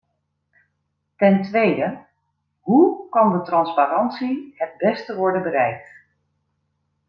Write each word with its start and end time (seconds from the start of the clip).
Ten 1.15 1.41
tweede: 1.41 2.05
hoe 2.59 3.09
kan 3.09 3.31
de 3.31 3.41
transparantie 3.41 4.51
het 4.57 4.77
beste 4.77 5.15
worden 5.15 5.43
bereikt? 5.43 5.89